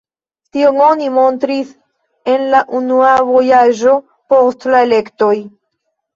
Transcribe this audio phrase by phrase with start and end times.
[0.55, 1.73] Tion oni montris
[2.33, 3.95] en la unua vojaĝo
[4.35, 5.33] post la elektoj.